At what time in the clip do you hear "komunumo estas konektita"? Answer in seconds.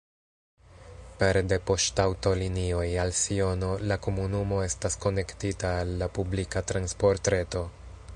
4.07-5.75